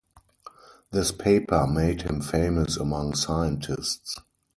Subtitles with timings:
[0.89, 4.17] This paper made him famous among scientists.